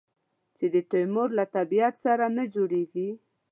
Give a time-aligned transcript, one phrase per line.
[0.57, 3.09] چې د تیمور له طبیعت سره نه جوړېږي.